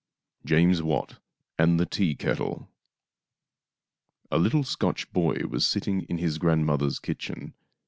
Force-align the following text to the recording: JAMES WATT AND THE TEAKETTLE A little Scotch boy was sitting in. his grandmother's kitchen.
JAMES 0.47 0.81
WATT 0.81 1.19
AND 1.59 1.79
THE 1.79 1.85
TEAKETTLE 1.85 2.67
A 4.31 4.37
little 4.39 4.63
Scotch 4.63 5.13
boy 5.13 5.43
was 5.47 5.63
sitting 5.63 6.01
in. 6.09 6.17
his 6.17 6.39
grandmother's 6.39 6.97
kitchen. 6.97 7.53